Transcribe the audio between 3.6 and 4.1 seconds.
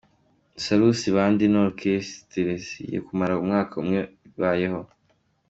umwe